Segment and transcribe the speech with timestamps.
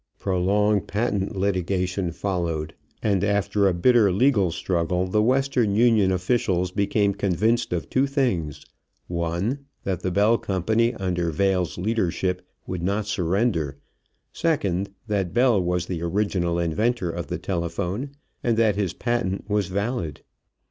[0.17, 7.13] Prolonged patent litigation followed, and after a bitter legal struggle the Western Union officials became
[7.13, 8.65] convinced of two things:
[9.05, 13.77] one, that the Bell company, under Vail's leadership, would not surrender;
[14.33, 18.09] second, that Bell was the original inventor of the telephone
[18.43, 20.23] and that his patent was valid.